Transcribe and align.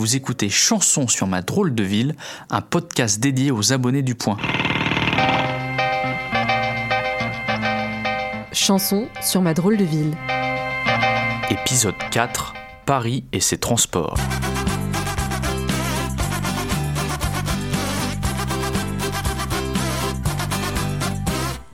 Vous 0.00 0.16
écoutez 0.16 0.48
Chanson 0.48 1.08
sur 1.08 1.26
ma 1.26 1.42
drôle 1.42 1.74
de 1.74 1.82
ville, 1.82 2.16
un 2.48 2.62
podcast 2.62 3.20
dédié 3.20 3.50
aux 3.50 3.74
abonnés 3.74 4.00
du 4.00 4.14
point. 4.14 4.38
Chanson 8.50 9.08
sur 9.20 9.42
ma 9.42 9.52
drôle 9.52 9.76
de 9.76 9.84
ville. 9.84 10.16
Épisode 11.50 11.96
4 12.10 12.54
Paris 12.86 13.24
et 13.34 13.40
ses 13.40 13.58
transports. 13.58 14.16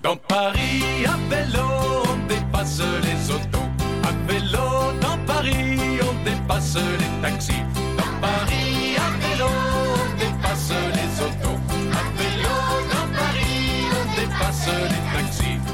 Dans 0.03 0.17
Paris, 0.17 0.83
à 1.07 1.17
vélo, 1.33 1.63
on 2.09 2.27
dépasse 2.27 2.81
les 3.05 3.31
autos. 3.31 3.69
À 4.03 4.11
vélo, 4.27 4.99
dans 5.01 5.17
Paris, 5.33 6.01
on 6.03 6.25
dépasse 6.25 6.75
les 6.75 7.23
taxis. 7.23 7.53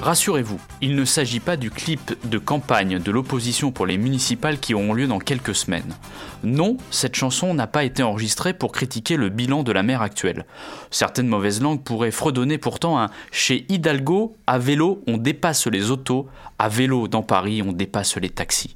Rassurez-vous, 0.02 0.60
il 0.80 0.96
ne 0.96 1.04
s'agit 1.04 1.38
pas 1.38 1.56
du 1.56 1.70
clip 1.70 2.16
de 2.28 2.38
campagne 2.38 2.98
de 2.98 3.10
l'opposition 3.12 3.70
pour 3.70 3.86
les 3.86 3.98
municipales 3.98 4.58
qui 4.58 4.74
auront 4.74 4.94
lieu 4.94 5.06
dans 5.06 5.20
quelques 5.20 5.54
semaines. 5.54 5.94
Non, 6.42 6.76
cette 6.90 7.14
chanson 7.14 7.54
n'a 7.54 7.68
pas 7.68 7.84
été 7.84 8.02
enregistrée 8.02 8.52
pour 8.52 8.72
critiquer 8.72 9.16
le 9.16 9.28
bilan 9.28 9.62
de 9.62 9.70
la 9.70 9.84
mer 9.84 10.02
actuelle. 10.02 10.44
Certaines 10.90 11.28
mauvaises 11.28 11.62
langues 11.62 11.84
pourraient 11.84 12.10
fredonner 12.10 12.58
pourtant 12.58 12.98
un 12.98 13.10
chez 13.30 13.64
Hidalgo, 13.68 14.36
à 14.48 14.58
vélo 14.58 15.04
on 15.06 15.18
dépasse 15.18 15.68
les 15.68 15.92
autos, 15.92 16.26
à 16.58 16.68
vélo 16.68 17.06
dans 17.06 17.22
Paris 17.22 17.62
on 17.62 17.70
dépasse 17.70 18.16
les 18.16 18.30
taxis. 18.30 18.74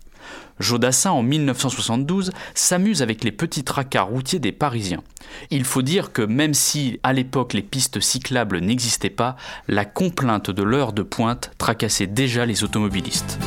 Jodassin, 0.59 1.11
en 1.11 1.23
1972, 1.23 2.33
s'amuse 2.55 3.03
avec 3.03 3.25
les 3.25 3.33
petits 3.33 3.65
tracas 3.65 4.03
routiers 4.03 4.39
des 4.39 4.53
Parisiens. 4.53 5.03
Il 5.51 5.65
faut 5.65 5.83
dire 5.83 6.13
que 6.13 6.23
même 6.23 6.55
si, 6.55 6.99
à 7.03 7.13
l'époque, 7.13 7.53
les 7.53 7.63
pistes 7.63 8.01
cyclables 8.01 8.61
n'existaient 8.61 9.11
pas, 9.11 9.37
la 9.69 9.85
complainte 9.85 10.51
de 10.51 10.63
l'heure 10.63 10.93
de 10.93 11.03
pointe 11.03 11.51
tracassait 11.59 12.07
déjà 12.07 12.47
les 12.47 12.65
automobilistes. 12.65 13.39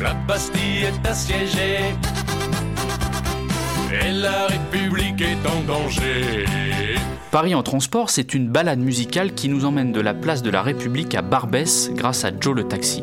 La 0.00 0.14
Bastille 0.14 0.84
est 0.84 1.08
assiégée. 1.08 1.94
Et 3.90 4.12
la 4.12 4.46
République 4.46 5.20
est 5.22 5.46
en 5.46 5.62
danger. 5.62 6.44
Paris 7.30 7.54
en 7.54 7.62
transport, 7.62 8.10
c'est 8.10 8.34
une 8.34 8.48
balade 8.48 8.80
musicale 8.80 9.32
qui 9.32 9.48
nous 9.48 9.64
emmène 9.64 9.92
de 9.92 10.00
la 10.00 10.12
place 10.12 10.42
de 10.42 10.50
la 10.50 10.60
République 10.60 11.14
à 11.14 11.22
Barbès 11.22 11.90
grâce 11.94 12.24
à 12.24 12.30
Joe 12.38 12.54
le 12.54 12.64
taxi. 12.64 13.02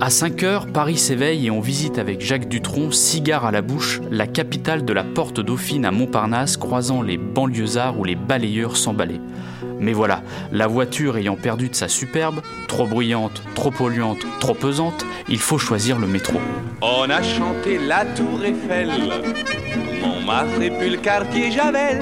À 0.00 0.10
5 0.10 0.42
heures, 0.42 0.66
Paris 0.66 0.96
s'éveille 0.96 1.46
et 1.46 1.50
on 1.50 1.60
visite 1.60 1.98
avec 1.98 2.20
Jacques 2.20 2.48
Dutronc, 2.48 2.90
cigare 2.90 3.44
à 3.44 3.52
la 3.52 3.62
bouche, 3.62 4.00
la 4.10 4.26
capitale 4.26 4.84
de 4.84 4.92
la 4.92 5.04
Porte 5.04 5.40
Dauphine 5.40 5.84
à 5.84 5.90
Montparnasse, 5.90 6.56
croisant 6.56 7.02
les 7.02 7.18
banlieusards 7.18 7.98
ou 7.98 8.04
les 8.04 8.16
balayeurs 8.16 8.76
sans 8.76 8.94
balai. 8.94 9.20
Mais 9.80 9.92
voilà, 9.92 10.22
la 10.52 10.66
voiture 10.66 11.16
ayant 11.16 11.36
perdu 11.36 11.68
de 11.68 11.74
sa 11.74 11.88
superbe, 11.88 12.40
trop 12.68 12.86
bruyante, 12.86 13.42
trop 13.54 13.70
polluante, 13.70 14.24
trop 14.40 14.54
pesante, 14.54 15.04
il 15.28 15.38
faut 15.38 15.58
choisir 15.58 15.98
le 15.98 16.06
métro. 16.06 16.40
On 16.80 17.08
a 17.10 17.22
chanté 17.22 17.78
la 17.78 18.04
tour 18.04 18.42
Eiffel, 18.44 18.90
Montmartre 20.02 20.62
et 20.62 20.70
puis 20.70 20.90
le 20.90 20.96
quartier 20.98 21.50
Javel. 21.50 22.00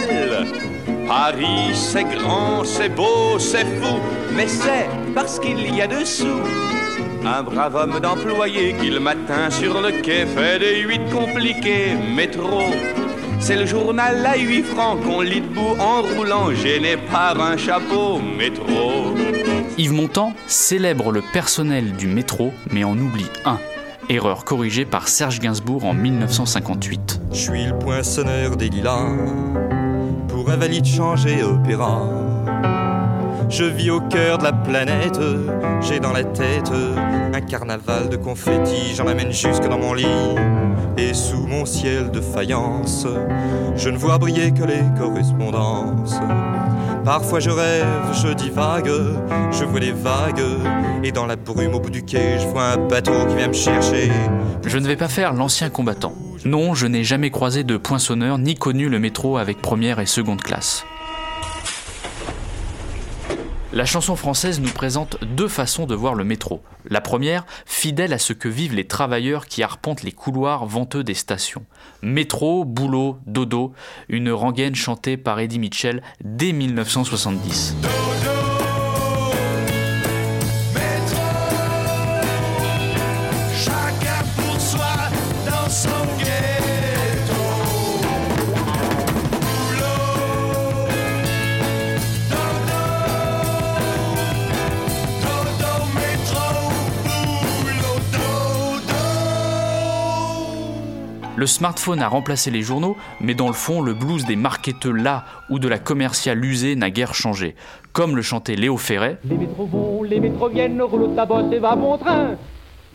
Paris, 1.07 1.75
c'est 1.75 2.05
grand, 2.05 2.65
c'est 2.65 2.89
beau, 2.89 3.39
c'est 3.39 3.67
fou, 3.81 3.99
mais 4.35 4.47
c'est 4.47 4.89
parce 5.15 5.39
qu'il 5.39 5.75
y 5.75 5.83
a 5.83 5.87
dessous 5.87 6.41
un 7.25 7.43
brave 7.43 7.77
homme 7.77 8.01
d'employé 8.01 8.75
qui 8.81 8.91
le 8.91 8.99
matin 8.99 9.49
sur 9.51 9.81
le 9.81 10.03
quai 10.03 10.27
fait 10.27 10.59
des 10.59 10.81
huit 10.81 11.01
compliqués. 11.11 11.95
Métro, 11.95 12.63
c'est 13.43 13.57
le 13.57 13.67
journal 13.67 14.25
à 14.25 14.37
8 14.37 14.63
francs 14.63 15.03
qu'on 15.03 15.21
lit 15.21 15.41
debout 15.41 15.75
en 15.81 16.03
roulant, 16.03 16.55
gêné 16.55 16.97
par 16.97 17.41
un 17.41 17.57
chapeau. 17.57 18.21
Métro. 18.21 19.15
Yves 19.77 19.93
Montand 19.93 20.33
célèbre 20.47 21.11
le 21.11 21.23
personnel 21.33 21.93
du 21.97 22.07
métro, 22.07 22.53
mais 22.71 22.85
en 22.85 22.97
oublie 22.97 23.27
un. 23.45 23.59
Erreur 24.09 24.45
corrigée 24.45 24.85
par 24.85 25.09
Serge 25.09 25.41
Gainsbourg 25.41 25.85
en 25.85 25.93
1958. 25.93 27.21
Je 27.33 27.37
suis 27.37 27.65
le 27.65 27.77
poinçonneur 27.79 28.57
des 28.57 28.69
lilas 28.69 29.09
pour 30.29 30.49
un 30.49 30.57
valide 30.57 30.87
changer 30.87 31.43
opéra. 31.43 32.32
Je 33.53 33.65
vis 33.65 33.91
au 33.91 34.01
cœur 34.01 34.39
de 34.39 34.45
la 34.45 34.53
planète, 34.53 35.21
j'ai 35.83 36.01
dans 36.01 36.15
la 36.15 36.25
tête 36.25 36.73
un 37.35 37.41
carnaval 37.43 38.09
de 38.09 38.17
confettis, 38.17 38.95
j'en 38.97 39.07
amène 39.07 39.31
jusque 39.31 39.69
dans 39.69 39.79
mon 39.79 39.93
lit. 39.93 40.07
Et 40.97 41.13
sous 41.13 41.47
mon 41.47 41.67
ciel 41.67 42.11
de 42.11 42.23
faïence, 42.23 43.07
je 43.77 43.91
ne 43.91 43.99
vois 43.99 44.17
briller 44.17 44.53
que 44.53 44.65
les 44.65 44.83
correspondances. 44.99 46.19
Parfois 47.05 47.41
je 47.41 47.51
rêve, 47.51 47.85
je 48.15 48.33
divague, 48.33 48.91
je 49.51 49.65
vois 49.65 49.81
des 49.81 49.93
vagues, 49.93 50.43
et 51.05 51.13
dans 51.13 51.27
la 51.27 51.37
brume 51.37 51.75
au 51.75 51.81
bout 51.81 51.91
du 51.91 52.03
quai, 52.05 52.39
je 52.39 52.47
vois 52.47 52.73
un 52.73 52.89
bateau 52.89 53.13
qui 53.29 53.37
vient 53.37 53.49
me 53.49 53.53
chercher. 53.53 54.11
Je 54.65 54.79
ne 54.79 54.87
vais 54.87 54.97
pas 54.97 55.09
faire 55.09 55.35
l'ancien 55.35 55.69
combattant. 55.69 56.15
Non, 56.47 56.73
je 56.73 56.87
n'ai 56.87 57.05
jamais 57.05 57.31
croisé 57.31 57.65
de 57.65 57.77
poinçonneur 57.77 58.39
ni 58.39 58.55
connu 58.55 58.89
le 58.89 58.99
métro 58.99 59.37
avec 59.37 59.61
première 59.61 60.01
et 60.01 60.07
seconde 60.07 60.41
classe. 60.41 60.87
La 63.75 63.87
chanson 63.87 64.17
française 64.17 64.61
nous 64.61 64.69
présente 64.69 65.17
deux 65.25 65.49
façons 65.49 65.87
de 65.87 65.95
voir 65.95 66.15
le 66.15 66.25
métro. 66.25 66.63
La 66.91 67.01
première, 67.01 67.47
fidèle 67.65 68.13
à 68.13 68.19
ce 68.19 68.35
que 68.35 68.49
vivent 68.49 68.75
les 68.75 68.87
travailleurs 68.87 69.47
qui 69.47 69.63
arpentent 69.63 70.03
les 70.03 70.13
couloirs 70.13 70.67
venteux 70.67 71.03
des 71.03 71.15
stations. 71.15 71.65
Métro, 72.03 72.67
boulot, 72.67 73.17
dodo, 73.27 73.73
une 74.11 74.31
rengaine 74.31 74.75
chantée 74.75 75.17
par 75.17 75.41
Eddie 75.41 75.59
Mitchell 75.59 76.03
dès 76.23 76.53
1970. 76.53 77.75
Chacun 77.83 78.42
Le 101.43 101.49
smartphone 101.49 102.03
a 102.03 102.07
remplacé 102.07 102.53
les 102.53 102.63
journaux, 102.63 102.97
mais 103.21 103.35
dans 103.35 103.49
le 103.49 103.53
fond, 103.53 103.83
le 103.83 103.95
blues 103.95 104.25
des 104.27 104.37
marketeux 104.37 104.93
là 104.93 105.25
ou 105.51 105.59
de 105.59 105.67
la 105.67 105.81
commerciale 105.81 106.45
usée 106.45 106.77
n'a 106.77 106.89
guère 106.89 107.15
changé. 107.15 107.57
Comme 107.93 108.15
le 108.15 108.23
chantait 108.23 108.55
Léo 108.55 108.77
Ferret, 108.77 109.19
Les 109.29 109.37
métros 109.37 109.67
vont, 109.67 110.05
les 110.05 110.21
métros 110.21 110.49
viennent, 110.49 110.81
roule 110.81 111.17
ta 111.17 111.27
bosse 111.27 111.53
et 111.53 111.59
va 111.59 111.75
mon 111.75 111.99
train. 111.99 112.37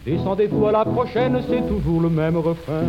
Descendez-vous 0.05 0.65
à 0.65 0.71
la 0.71 0.85
prochaine, 0.85 1.43
c'est 1.49 1.67
toujours 1.67 1.99
le 1.99 2.09
même 2.09 2.37
refrain. 2.37 2.83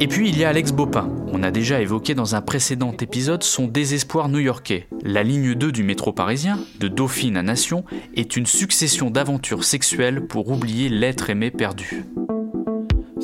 Et 0.00 0.08
puis 0.08 0.28
il 0.28 0.36
y 0.36 0.44
a 0.44 0.48
Alex 0.48 0.72
Bopin. 0.72 1.08
On 1.32 1.44
a 1.44 1.52
déjà 1.52 1.80
évoqué 1.80 2.16
dans 2.16 2.34
un 2.34 2.40
précédent 2.40 2.92
épisode 3.00 3.44
son 3.44 3.68
désespoir 3.68 4.28
new-yorkais. 4.28 4.88
La 5.04 5.22
ligne 5.22 5.54
2 5.54 5.70
du 5.70 5.84
métro 5.84 6.12
parisien, 6.12 6.58
de 6.80 6.88
Dauphine 6.88 7.36
à 7.36 7.44
Nation, 7.44 7.84
est 8.16 8.36
une 8.36 8.46
succession 8.46 9.10
d'aventures 9.10 9.62
sexuelles 9.62 10.26
pour 10.26 10.48
oublier 10.48 10.88
l'être 10.88 11.30
aimé 11.30 11.52
perdu. 11.52 12.04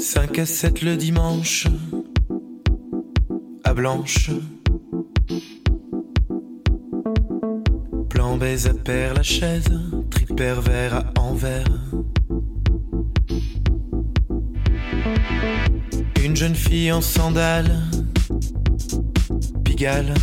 5 0.01 0.39
à 0.39 0.47
7 0.47 0.83
le 0.83 0.97
dimanche, 0.97 1.67
à 3.65 3.75
Blanche. 3.75 4.31
Plan 8.09 8.37
baise 8.37 8.69
à 8.69 8.75
Père 8.75 9.15
la 9.15 9.25
chaise, 9.25 9.65
tripervers 10.11 10.95
à 10.95 11.21
Anvers. 11.21 11.67
Une 16.25 16.37
jeune 16.37 16.55
fille 16.55 16.93
en 16.93 17.01
sandales, 17.01 17.81
Pigalle. 19.65 20.15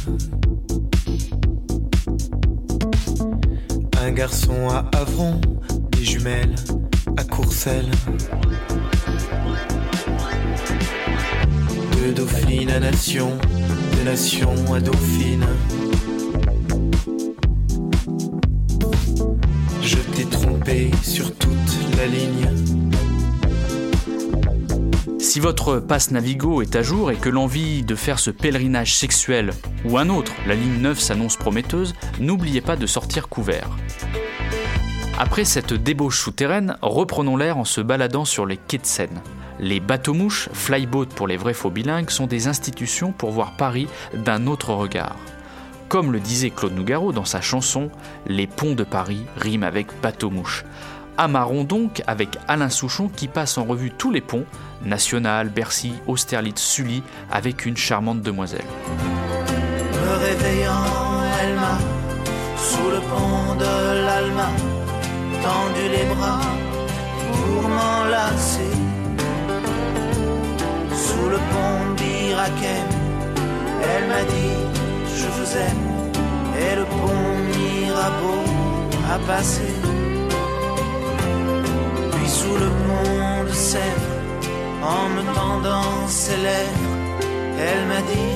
Un 4.01 4.11
garçon 4.11 4.69
à 4.69 4.89
Avron, 4.95 5.41
des 5.91 6.03
jumelles 6.05 6.55
à 7.17 7.23
Courcelles. 7.25 7.91
De 12.05 12.11
Dauphine 12.11 12.69
à 12.69 12.79
Nation, 12.79 13.31
de 13.97 14.03
Nation 14.03 14.53
à 14.71 14.79
Dauphine. 14.79 15.47
Je 19.81 19.97
t'ai 20.13 20.25
trompé 20.25 20.91
sur 21.01 21.35
toute 21.35 21.97
la 21.97 22.05
ligne. 22.05 22.47
Si 25.17 25.39
votre 25.39 25.79
passe 25.79 26.11
Navigo 26.11 26.61
est 26.61 26.75
à 26.75 26.83
jour 26.83 27.09
et 27.09 27.15
que 27.15 27.29
l'envie 27.29 27.81
de 27.81 27.95
faire 27.95 28.19
ce 28.19 28.29
pèlerinage 28.29 28.95
sexuel 28.95 29.49
ou 29.83 29.97
un 29.97 30.09
autre, 30.09 30.33
la 30.45 30.53
ligne 30.53 30.81
9 30.81 30.99
s'annonce 30.99 31.37
prometteuse, 31.37 31.95
n'oubliez 32.19 32.61
pas 32.61 32.75
de 32.75 32.85
sortir 32.85 33.29
couvert. 33.29 33.71
Après 35.17 35.43
cette 35.43 35.73
débauche 35.73 36.19
souterraine, 36.19 36.77
reprenons 36.83 37.35
l'air 37.35 37.57
en 37.57 37.65
se 37.65 37.81
baladant 37.81 38.25
sur 38.25 38.45
les 38.45 38.57
quais 38.57 38.77
de 38.77 38.85
Seine. 38.85 39.23
Les 39.59 39.79
bateaux-mouches, 39.79 40.49
flyboat 40.53 41.07
pour 41.07 41.27
les 41.27 41.37
vrais 41.37 41.53
faux 41.53 41.69
bilingues, 41.69 42.09
sont 42.09 42.27
des 42.27 42.47
institutions 42.47 43.11
pour 43.11 43.31
voir 43.31 43.55
Paris 43.57 43.87
d'un 44.13 44.47
autre 44.47 44.73
regard. 44.73 45.15
Comme 45.87 46.11
le 46.11 46.19
disait 46.19 46.49
Claude 46.49 46.73
Nougaro 46.73 47.11
dans 47.11 47.25
sa 47.25 47.41
chanson, 47.41 47.89
les 48.27 48.47
ponts 48.47 48.73
de 48.73 48.83
Paris 48.83 49.25
riment 49.37 49.63
avec 49.63 49.87
bateau-mouche. 50.01 50.65
Amarrons 51.17 51.63
donc 51.63 52.01
avec 52.07 52.37
Alain 52.47 52.69
Souchon 52.69 53.07
qui 53.07 53.27
passe 53.27 53.57
en 53.57 53.63
revue 53.63 53.91
tous 53.91 54.11
les 54.11 54.21
ponts, 54.21 54.45
National, 54.83 55.49
Bercy, 55.49 55.93
Austerlitz, 56.07 56.61
Sully, 56.61 57.03
avec 57.31 57.65
une 57.65 57.77
charmante 57.77 58.21
demoiselle. 58.21 58.65
Elle 72.47 74.07
m'a 74.07 74.23
dit, 74.23 74.57
je 75.19 75.27
vous 75.35 75.57
aime, 75.57 75.85
et 76.61 76.75
le 76.75 76.85
pont 76.85 77.33
Mirabeau 77.51 78.41
a 79.13 79.17
passé. 79.27 79.67
Puis 82.11 82.29
sous 82.29 82.55
le 82.63 82.69
pont 82.83 83.43
de 83.47 83.53
Sèvres, 83.53 84.15
en 84.83 85.09
me 85.15 85.23
tendant 85.33 86.07
ses 86.07 86.37
lèvres, 86.37 86.91
elle 87.59 87.85
m'a 87.87 88.01
dit 88.01 88.35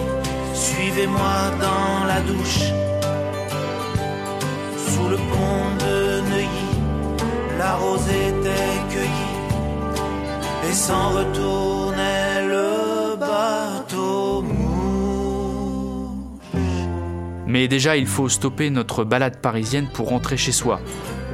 Suivez-moi 0.53 1.37
dans 1.61 2.05
la 2.05 2.19
douche. 2.21 2.63
Sous 4.87 5.07
le 5.07 5.17
pont 5.17 5.63
de 5.85 6.21
Neuilly, 6.29 6.69
la 7.57 7.75
rose 7.75 8.07
était 8.07 8.77
cueillie 8.89 9.37
et 10.69 10.73
s'en 10.73 11.09
retournait 11.09 12.28
Mais 17.49 17.67
déjà, 17.67 17.97
il 17.97 18.05
faut 18.05 18.29
stopper 18.29 18.69
notre 18.69 19.03
balade 19.03 19.37
parisienne 19.37 19.87
pour 19.91 20.09
rentrer 20.09 20.37
chez 20.37 20.51
soi. 20.51 20.79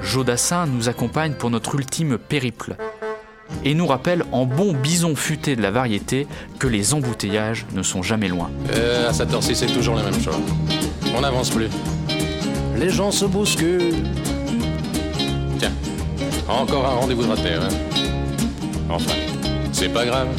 Jodassin 0.01 0.65
nous 0.65 0.87
accompagne 0.87 1.33
pour 1.33 1.49
notre 1.49 1.75
ultime 1.75 2.17
périple 2.17 2.77
et 3.65 3.73
nous 3.73 3.85
rappelle 3.85 4.23
en 4.31 4.45
bon 4.45 4.73
bison 4.73 5.15
futé 5.17 5.57
de 5.57 5.61
la 5.61 5.71
variété 5.71 6.25
que 6.57 6.67
les 6.67 6.93
embouteillages 6.93 7.65
ne 7.73 7.83
sont 7.83 8.01
jamais 8.01 8.29
loin. 8.29 8.49
Euh, 8.73 9.09
à 9.09 9.13
cette 9.13 9.33
heure-ci, 9.33 9.57
c'est 9.57 9.67
toujours 9.67 9.95
la 9.95 10.03
même 10.03 10.21
chose. 10.21 10.39
On 11.17 11.19
n'avance 11.19 11.49
plus. 11.49 11.67
Les 12.77 12.89
gens 12.89 13.11
se 13.11 13.25
bousculent. 13.25 13.93
Tiens, 15.59 15.73
encore 16.47 16.85
un 16.85 16.95
rendez-vous 16.95 17.23
de 17.23 17.29
raté, 17.29 17.53
hein 17.53 17.67
Enfin, 18.89 19.15
c'est 19.73 19.89
pas 19.89 20.05
grave. 20.05 20.29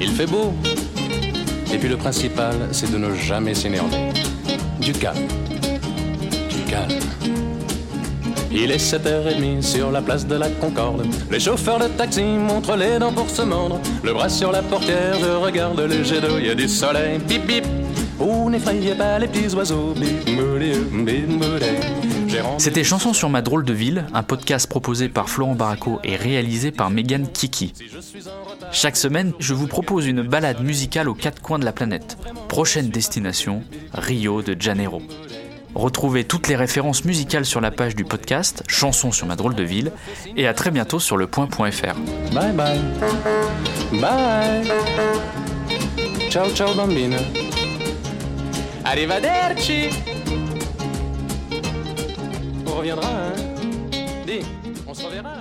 Il 0.00 0.10
fait 0.10 0.26
beau. 0.26 0.52
Et 1.72 1.78
puis 1.78 1.88
le 1.88 1.96
principal, 1.96 2.54
c'est 2.72 2.90
de 2.90 2.98
ne 2.98 3.14
jamais 3.14 3.54
s'énerver. 3.54 3.98
Du 4.86 4.92
calme. 4.92 5.26
Du 6.48 6.62
calme. 6.70 7.00
Il 8.52 8.70
est 8.70 8.76
7h30 8.76 9.60
sur 9.60 9.90
la 9.90 10.00
place 10.00 10.24
de 10.24 10.36
la 10.36 10.48
Concorde. 10.48 11.04
Les 11.28 11.40
chauffeurs 11.40 11.80
de 11.80 11.88
taxi 11.88 12.22
montrent 12.22 12.76
les 12.76 13.00
dents 13.00 13.12
pour 13.12 13.28
se 13.28 13.42
mordre. 13.42 13.80
Le 14.04 14.12
bras 14.12 14.28
sur 14.28 14.52
la 14.52 14.62
portière, 14.62 15.16
je 15.20 15.26
regarde 15.26 15.80
le 15.80 16.04
jet 16.04 16.20
d'eau, 16.20 16.38
y 16.38 16.50
a 16.50 16.54
du 16.54 16.68
soleil. 16.68 17.18
Bip 17.18 17.44
bip. 17.48 17.64
Oh, 18.20 18.48
n'effrayez 18.48 18.94
pas 18.94 19.18
les 19.18 19.26
petits 19.26 19.52
oiseaux. 19.56 19.92
Bip, 19.96 20.24
boulé, 20.36 20.74
bip, 20.92 21.36
boulé. 21.36 21.80
C'était 22.58 22.84
Chanson 22.84 23.12
sur 23.12 23.28
ma 23.28 23.42
drôle 23.42 23.64
de 23.64 23.72
ville, 23.72 24.06
un 24.14 24.22
podcast 24.22 24.68
proposé 24.68 25.08
par 25.08 25.28
Florent 25.28 25.54
Baraco 25.54 26.00
et 26.04 26.16
réalisé 26.16 26.70
par 26.70 26.90
Megan 26.90 27.26
Kiki. 27.30 27.72
Chaque 28.72 28.96
semaine, 28.96 29.32
je 29.38 29.54
vous 29.54 29.66
propose 29.66 30.06
une 30.06 30.22
balade 30.22 30.60
musicale 30.62 31.08
aux 31.08 31.14
quatre 31.14 31.40
coins 31.40 31.58
de 31.58 31.64
la 31.64 31.72
planète. 31.72 32.16
Prochaine 32.48 32.88
destination, 32.88 33.62
Rio 33.92 34.42
de 34.42 34.56
Janeiro. 34.60 35.02
Retrouvez 35.74 36.24
toutes 36.24 36.48
les 36.48 36.56
références 36.56 37.04
musicales 37.04 37.44
sur 37.44 37.60
la 37.60 37.70
page 37.70 37.94
du 37.94 38.04
podcast 38.04 38.62
Chanson 38.66 39.12
sur 39.12 39.26
ma 39.26 39.36
drôle 39.36 39.54
de 39.54 39.62
ville 39.62 39.92
et 40.36 40.46
à 40.46 40.54
très 40.54 40.70
bientôt 40.70 40.98
sur 40.98 41.18
le 41.18 41.26
point.fr. 41.26 41.94
Bye 42.32 42.52
bye. 42.52 42.80
Bye. 44.00 44.72
Ciao 46.30 46.50
ciao 46.54 46.74
bambina. 46.74 47.18
Arrivederci. 48.84 50.15
On 52.86 52.88
reviendra, 52.88 53.08
hein. 53.10 53.34
Dis, 54.24 54.46
on 54.86 54.94
se 54.94 55.06
reverra, 55.06 55.35